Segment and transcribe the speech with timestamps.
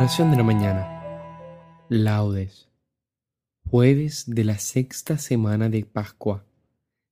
[0.00, 0.88] Oración de la mañana.
[1.90, 2.70] Laudes.
[3.68, 6.46] Jueves de la sexta semana de Pascua.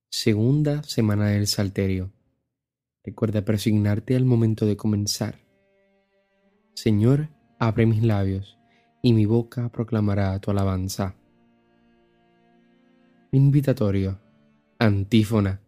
[0.09, 2.11] Segunda semana del Salterio.
[3.03, 5.35] Recuerda presignarte al momento de comenzar.
[6.73, 7.29] Señor,
[7.59, 8.57] abre mis labios,
[9.03, 11.13] y mi boca proclamará tu alabanza.
[13.31, 14.19] Invitatorio.
[14.79, 15.61] Antífona.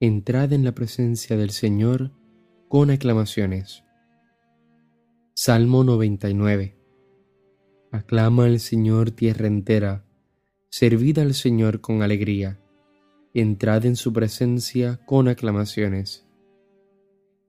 [0.00, 2.10] Entrad en la presencia del Señor
[2.68, 3.83] con aclamaciones.
[5.36, 6.76] Salmo 99
[7.90, 10.06] Aclama al Señor tierra entera,
[10.70, 12.60] servid al Señor con alegría,
[13.34, 16.24] entrad en su presencia con aclamaciones.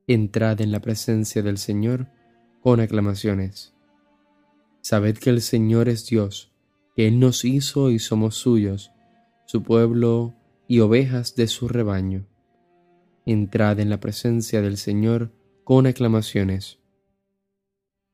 [0.07, 2.07] Entrad en la presencia del Señor
[2.59, 3.75] con aclamaciones.
[4.81, 6.51] Sabed que el Señor es Dios,
[6.95, 8.89] que Él nos hizo y somos suyos,
[9.45, 10.33] su pueblo
[10.67, 12.25] y ovejas de su rebaño.
[13.27, 15.31] Entrad en la presencia del Señor
[15.63, 16.79] con aclamaciones.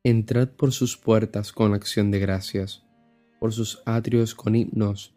[0.03, 2.83] Entrad por sus puertas con acción de gracias,
[3.39, 5.13] por sus atrios con himnos,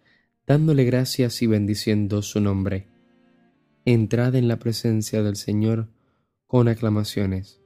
[0.47, 2.87] dándole gracias y bendiciendo su nombre.
[3.87, 5.89] Entrad en la presencia del Señor
[6.47, 7.63] con aclamaciones.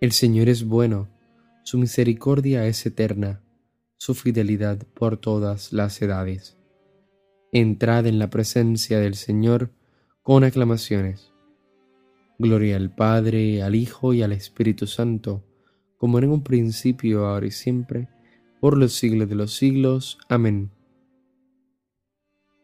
[0.00, 1.08] El Señor es bueno,
[1.62, 3.40] su misericordia es eterna,
[3.96, 6.56] su fidelidad por todas las edades.
[7.52, 9.70] Entrad en la presencia del Señor
[10.24, 11.30] con aclamaciones.
[12.40, 15.44] Gloria al Padre, al Hijo y al Espíritu Santo,
[15.98, 18.08] como en un principio, ahora y siempre,
[18.60, 20.18] por los siglos de los siglos.
[20.28, 20.70] Amén.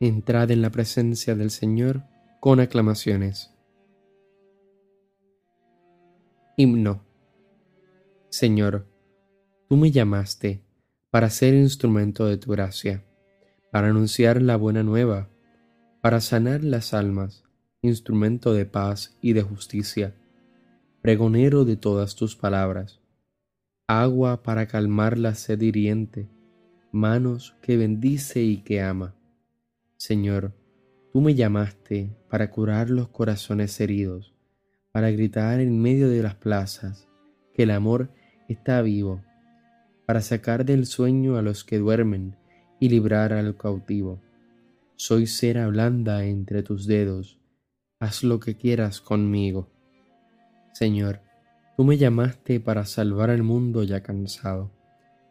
[0.00, 2.04] Entrad en la presencia del Señor
[2.40, 3.54] con aclamaciones.
[6.56, 7.04] Himno.
[8.30, 8.86] Señor,
[9.68, 10.62] tú me llamaste
[11.10, 13.04] para ser instrumento de tu gracia,
[13.72, 15.28] para anunciar la buena nueva,
[16.00, 17.44] para sanar las almas,
[17.82, 20.14] instrumento de paz y de justicia,
[21.02, 22.99] pregonero de todas tus palabras
[23.98, 26.28] agua para calmar la sed hiriente,
[26.92, 29.16] manos que bendice y que ama.
[29.96, 30.54] Señor,
[31.12, 34.32] tú me llamaste para curar los corazones heridos,
[34.92, 37.08] para gritar en medio de las plazas
[37.52, 38.12] que el amor
[38.48, 39.24] está vivo,
[40.06, 42.36] para sacar del sueño a los que duermen
[42.78, 44.20] y librar al cautivo.
[44.94, 47.40] Soy cera blanda entre tus dedos,
[47.98, 49.68] haz lo que quieras conmigo.
[50.74, 51.22] Señor,
[51.80, 54.70] Tú me llamaste para salvar al mundo ya cansado,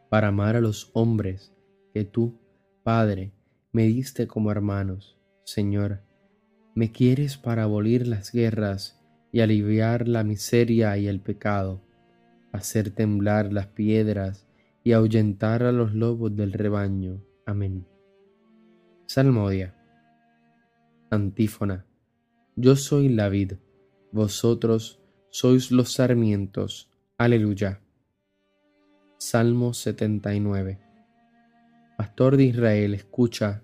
[0.09, 1.53] para amar a los hombres
[1.93, 2.39] que tú,
[2.81, 3.33] Padre,
[3.71, 5.19] me diste como hermanos.
[5.43, 6.01] Señor,
[6.73, 8.99] me quieres para abolir las guerras
[9.31, 11.83] y aliviar la miseria y el pecado,
[12.51, 14.47] hacer temblar las piedras
[14.83, 17.21] y ahuyentar a los lobos del rebaño.
[17.45, 17.85] Amén.
[19.05, 19.75] Salmodia.
[21.11, 21.85] Antífona.
[22.55, 23.53] Yo soy la vid,
[24.11, 24.98] vosotros
[25.31, 26.89] sois los sarmientos.
[27.17, 27.81] Aleluya.
[29.17, 30.79] Salmo 79.
[31.97, 33.61] Pastor de Israel, escucha,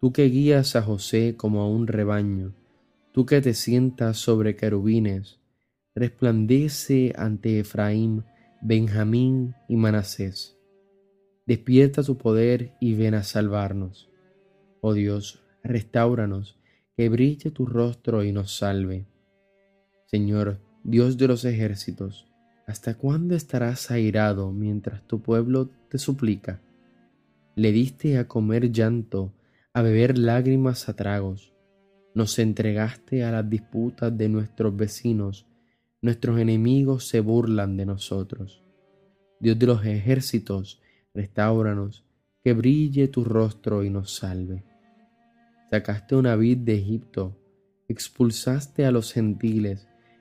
[0.00, 2.54] tú que guías a José como a un rebaño,
[3.12, 5.38] tú que te sientas sobre querubines,
[5.94, 8.24] resplandece ante Efraín,
[8.60, 10.58] Benjamín y Manasés.
[11.46, 14.10] Despierta tu poder y ven a salvarnos.
[14.80, 16.58] Oh Dios, restauranos,
[16.96, 19.06] que brille tu rostro y nos salve.
[20.06, 22.26] Señor, Dios de los ejércitos,
[22.66, 26.60] ¿hasta cuándo estarás airado mientras tu pueblo te suplica?
[27.54, 29.34] Le diste a comer llanto,
[29.74, 31.52] a beber lágrimas a tragos.
[32.14, 35.46] Nos entregaste a las disputas de nuestros vecinos.
[36.00, 38.64] Nuestros enemigos se burlan de nosotros.
[39.38, 40.80] Dios de los ejércitos,
[41.12, 42.06] restauranos,
[42.42, 44.64] que brille tu rostro y nos salve.
[45.70, 47.36] Sacaste una vid de Egipto,
[47.86, 49.89] expulsaste a los gentiles,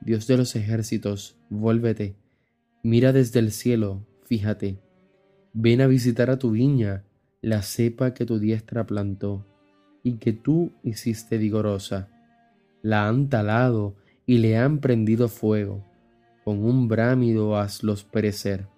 [0.00, 2.16] Dios de los ejércitos, vuélvete,
[2.82, 4.78] mira desde el cielo, fíjate,
[5.52, 7.04] ven a visitar a tu viña,
[7.42, 9.44] la cepa que tu diestra plantó
[10.02, 12.08] y que tú hiciste vigorosa.
[12.82, 15.84] La han talado y le han prendido fuego,
[16.44, 18.68] con un brámido hazlos perecer.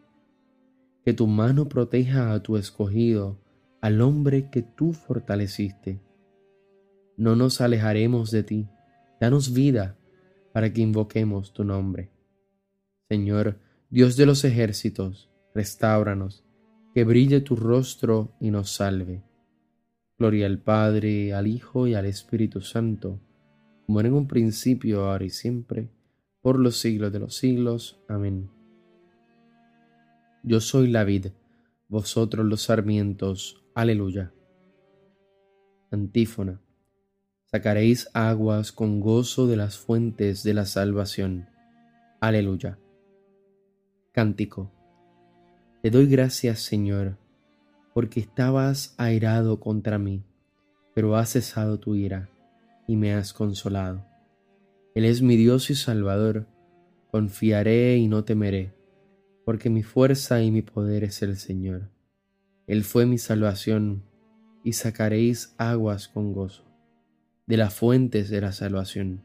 [1.04, 3.38] Que tu mano proteja a tu escogido,
[3.80, 6.00] al hombre que tú fortaleciste.
[7.16, 8.68] No nos alejaremos de ti,
[9.20, 9.96] danos vida
[10.52, 12.10] para que invoquemos tu nombre.
[13.08, 13.58] Señor,
[13.88, 16.44] Dios de los ejércitos, restauranos,
[16.94, 19.22] que brille tu rostro y nos salve.
[20.18, 23.20] Gloria al Padre, al Hijo y al Espíritu Santo,
[23.86, 25.90] como en un principio, ahora y siempre,
[26.42, 28.00] por los siglos de los siglos.
[28.08, 28.50] Amén.
[30.42, 31.28] Yo soy la vid,
[31.88, 33.64] vosotros los sarmientos.
[33.74, 34.32] Aleluya.
[35.90, 36.60] Antífona.
[37.52, 41.48] Sacaréis aguas con gozo de las fuentes de la salvación.
[42.20, 42.78] Aleluya.
[44.12, 44.70] Cántico.
[45.82, 47.18] Te doy gracias, Señor,
[47.92, 50.22] porque estabas airado contra mí,
[50.94, 52.30] pero has cesado tu ira
[52.86, 54.06] y me has consolado.
[54.94, 56.46] Él es mi Dios y Salvador,
[57.10, 58.72] confiaré y no temeré,
[59.44, 61.90] porque mi fuerza y mi poder es el Señor.
[62.68, 64.04] Él fue mi salvación,
[64.62, 66.69] y sacaréis aguas con gozo,
[67.46, 69.22] de las fuentes de la salvación.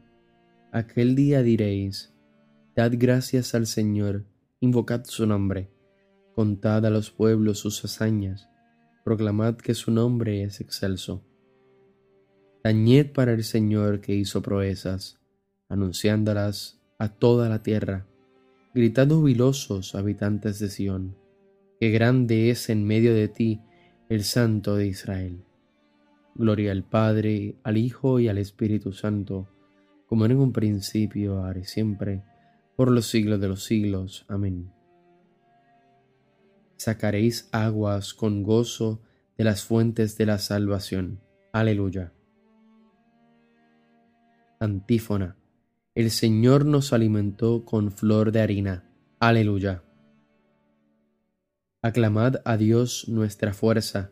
[0.71, 2.13] Aquel día diréis,
[2.75, 4.25] Dad gracias al Señor,
[4.59, 5.69] invocad su nombre,
[6.33, 8.50] contad a los pueblos sus hazañas,
[9.06, 11.23] proclamad que su nombre es excelso.
[12.63, 15.18] Tañed para el Señor que hizo proezas,
[15.69, 18.06] anunciándolas a toda la tierra.
[18.73, 21.15] Gritad jubilosos, habitantes de Sión,
[21.79, 23.61] que grande es en medio de ti
[24.09, 25.44] el Santo de Israel.
[26.35, 29.47] Gloria al Padre, al Hijo y al Espíritu Santo,
[30.05, 32.23] como en un principio, ahora y siempre,
[32.75, 34.25] por los siglos de los siglos.
[34.27, 34.71] Amén.
[36.75, 39.01] Sacaréis aguas con gozo
[39.37, 41.21] de las fuentes de la salvación.
[41.53, 42.13] Aleluya.
[44.59, 45.37] Antífona.
[45.95, 48.83] El Señor nos alimentó con flor de harina.
[49.19, 49.83] Aleluya.
[51.81, 54.11] Aclamad a Dios nuestra fuerza.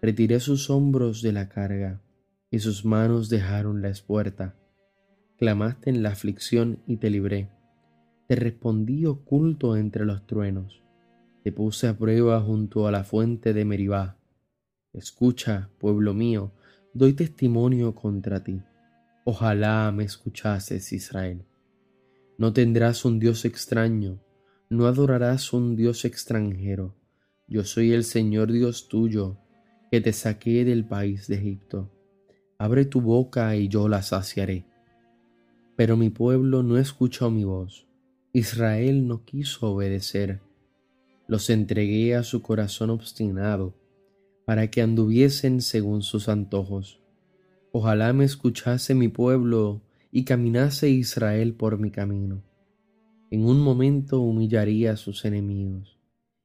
[0.00, 2.00] retiré sus hombros de la carga,
[2.50, 4.56] y sus manos dejaron la espuerta
[5.38, 7.48] clamaste en la aflicción y te libré.
[8.26, 10.82] Te respondí oculto entre los truenos.
[11.44, 14.18] Te puse a prueba junto a la fuente de Meribá.
[14.92, 16.52] Escucha, pueblo mío,
[16.92, 18.60] doy testimonio contra ti.
[19.24, 21.44] Ojalá me escuchases, Israel.
[22.36, 24.20] No tendrás un Dios extraño,
[24.68, 26.96] no adorarás un Dios extranjero.
[27.46, 29.38] Yo soy el Señor Dios tuyo,
[29.90, 31.90] que te saqué del país de Egipto.
[32.58, 34.68] Abre tu boca y yo la saciaré
[35.78, 37.86] pero mi pueblo no escuchó mi voz.
[38.32, 40.40] Israel no quiso obedecer.
[41.28, 43.76] Los entregué a su corazón obstinado,
[44.44, 47.00] para que anduviesen según sus antojos.
[47.70, 49.80] Ojalá me escuchase mi pueblo
[50.10, 52.42] y caminase Israel por mi camino.
[53.30, 55.96] En un momento humillaría a sus enemigos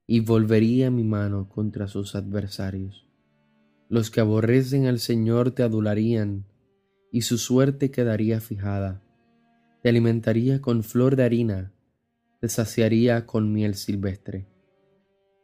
[0.06, 3.03] y volvería mi mano contra sus adversarios.
[3.88, 6.46] Los que aborrecen al Señor te adularían
[7.12, 9.04] y su suerte quedaría fijada
[9.84, 11.70] te alimentaría con flor de harina,
[12.40, 14.46] te saciaría con miel silvestre.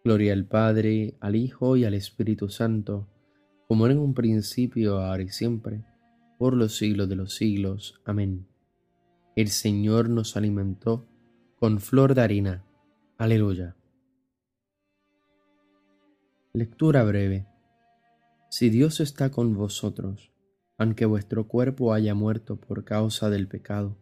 [0.03, 3.07] Gloria al Padre, al Hijo y al Espíritu Santo,
[3.69, 5.85] como era en un principio, ahora y siempre,
[6.39, 8.01] por los siglos de los siglos.
[8.07, 8.47] Amén.
[9.37, 11.07] El Señor nos alimentó
[11.57, 12.65] con flor de harina.
[13.19, 13.77] Aleluya.
[16.55, 17.47] Lectura breve.
[18.53, 20.33] Si Dios está con vosotros,
[20.77, 23.97] aunque vuestro cuerpo haya muerto por causa del pecado,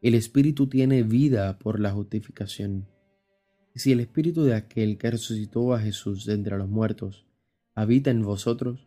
[0.00, 2.86] el Espíritu tiene vida por la justificación.
[3.74, 7.26] Y si el Espíritu de aquel que resucitó a Jesús de entre los muertos
[7.74, 8.86] habita en vosotros,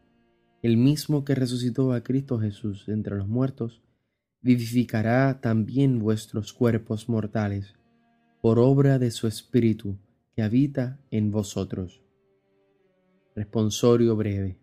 [0.61, 3.81] el mismo que resucitó a Cristo Jesús de entre los muertos,
[4.41, 7.75] vivificará también vuestros cuerpos mortales
[8.41, 9.97] por obra de su Espíritu
[10.33, 12.01] que habita en vosotros.
[13.35, 14.62] Responsorio breve.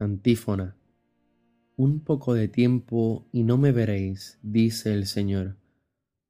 [0.00, 0.78] Antífona.
[1.76, 5.58] Un poco de tiempo y no me veréis, dice el Señor.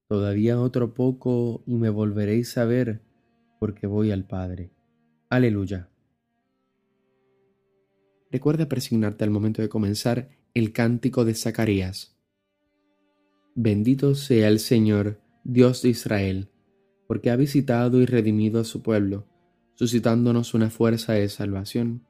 [0.08, 3.00] Todavía otro poco y me volveréis a ver,
[3.60, 4.72] porque voy al Padre.
[5.28, 5.88] Aleluya.
[8.32, 12.18] Recuerda presignarte al momento de comenzar el cántico de Zacarías.
[13.54, 16.48] Bendito sea el Señor, Dios de Israel,
[17.06, 19.28] porque ha visitado y redimido a su pueblo,
[19.76, 22.09] suscitándonos una fuerza de salvación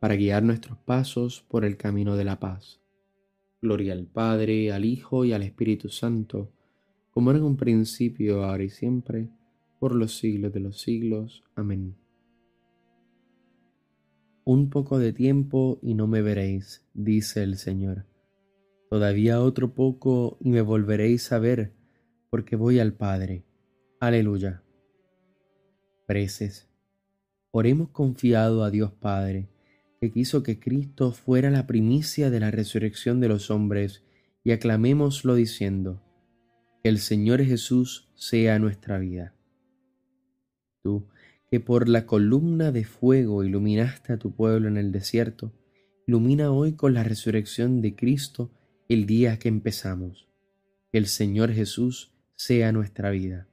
[0.00, 2.80] para guiar nuestros pasos por el camino de la paz.
[3.60, 6.50] Gloria al Padre, al Hijo y al Espíritu Santo,
[7.10, 9.28] como era en un principio, ahora y siempre,
[9.78, 11.44] por los siglos de los siglos.
[11.54, 11.96] Amén.
[14.44, 18.06] Un poco de tiempo y no me veréis, dice el Señor.
[18.88, 21.74] Todavía otro poco y me volveréis a ver,
[22.30, 23.44] porque voy al Padre.
[24.00, 24.62] Aleluya.
[26.06, 26.70] Preces.
[27.50, 29.50] Oremos confiado a Dios Padre
[30.00, 34.02] que quiso que Cristo fuera la primicia de la resurrección de los hombres,
[34.42, 36.02] y aclamémoslo diciendo,
[36.82, 39.34] que el Señor Jesús sea nuestra vida.
[40.82, 41.08] Tú,
[41.50, 45.52] que por la columna de fuego iluminaste a tu pueblo en el desierto,
[46.06, 48.50] ilumina hoy con la resurrección de Cristo
[48.88, 50.28] el día que empezamos.
[50.90, 53.48] Que el Señor Jesús sea nuestra vida.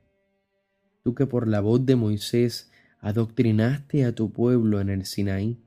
[1.04, 5.60] Tú que por la voz de Moisés adoctrinaste a tu pueblo en el Sinaí,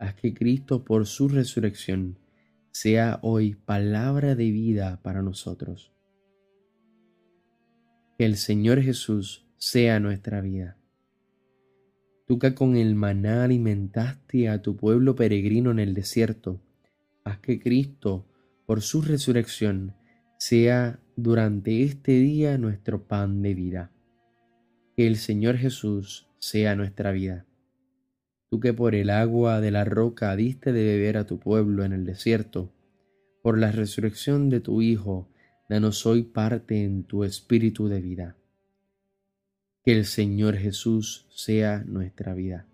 [0.00, 2.18] haz que Cristo por su resurrección
[2.72, 5.92] sea hoy palabra de vida para nosotros.
[8.18, 10.78] Que el Señor Jesús sea nuestra vida.
[12.26, 16.62] Tú que con el maná alimentaste a tu pueblo peregrino en el desierto,
[17.24, 18.26] haz que Cristo,
[18.66, 19.94] por su resurrección,
[20.38, 23.90] sea durante este día nuestro pan de vida.
[24.96, 27.46] Que el Señor Jesús sea nuestra vida
[28.50, 31.92] tú que por el agua de la roca diste de beber a tu pueblo en
[31.92, 32.72] el desierto,
[33.42, 35.30] por la resurrección de tu Hijo,
[35.68, 38.36] danos hoy parte en tu espíritu de vida.
[39.84, 42.66] Que el Señor Jesús sea nuestra vida.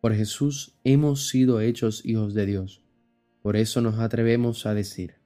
[0.00, 2.82] Por Jesús hemos sido hechos hijos de Dios,
[3.42, 5.16] por eso nos atrevemos a decir,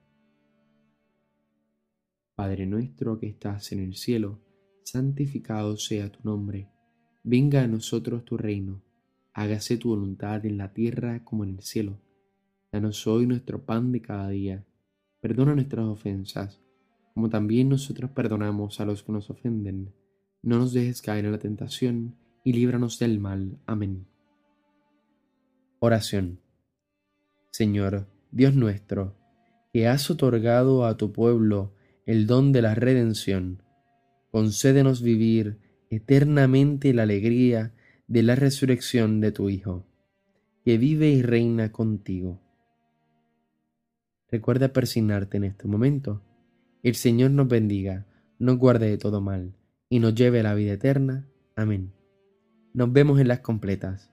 [2.34, 4.40] Padre nuestro que estás en el cielo,
[4.82, 6.68] santificado sea tu nombre,
[7.22, 8.82] venga a nosotros tu reino
[9.34, 12.00] hágase tu voluntad en la tierra como en el cielo.
[12.70, 14.64] Danos hoy nuestro pan de cada día.
[15.20, 16.60] Perdona nuestras ofensas,
[17.14, 19.92] como también nosotros perdonamos a los que nos ofenden.
[20.42, 23.58] No nos dejes caer en la tentación, y líbranos del mal.
[23.66, 24.06] Amén.
[25.78, 26.40] Oración.
[27.50, 29.16] Señor, Dios nuestro,
[29.72, 31.74] que has otorgado a tu pueblo
[32.06, 33.62] el don de la redención,
[34.30, 35.58] concédenos vivir
[35.90, 37.74] eternamente la alegría
[38.12, 39.86] de la resurrección de tu Hijo,
[40.66, 42.42] que vive y reina contigo.
[44.30, 46.22] Recuerda persignarte en este momento.
[46.82, 48.06] El Señor nos bendiga,
[48.38, 49.56] nos guarde de todo mal
[49.88, 51.26] y nos lleve a la vida eterna.
[51.56, 51.94] Amén.
[52.74, 54.12] Nos vemos en las completas.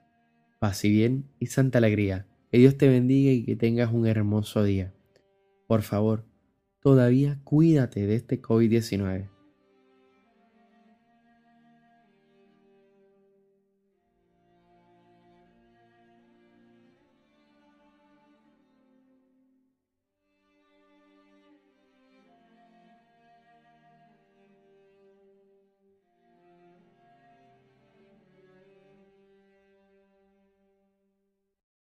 [0.61, 2.25] Paz y bien y santa alegría.
[2.53, 4.93] Que Dios te bendiga y que tengas un hermoso día.
[5.67, 6.23] Por favor,
[6.79, 9.38] todavía cuídate de este COVID-19